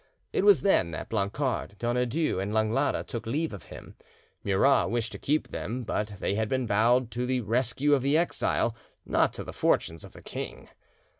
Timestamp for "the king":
10.13-10.69